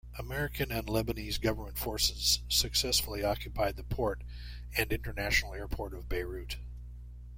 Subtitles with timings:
[0.17, 4.23] American and Lebanese government forces successfully occupied the port
[4.75, 6.55] and international airport of Beirut.